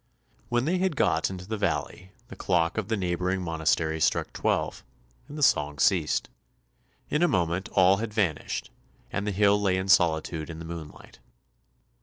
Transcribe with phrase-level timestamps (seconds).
[0.49, 4.83] When they had got into the valley, the clock of the neighbouring monastery struck twelve,
[5.27, 6.27] and the song ceased.
[7.11, 8.71] In a moment all had vanished,
[9.11, 11.19] and the hill lay in solitude in the moonlight.